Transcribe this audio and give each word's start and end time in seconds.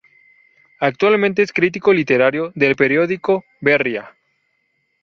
Actualmente 0.79 1.43
es 1.43 1.53
crítico 1.53 1.93
literario 1.93 2.51
del 2.55 2.75
periódico 2.75 3.45
"Berria". 3.59 4.15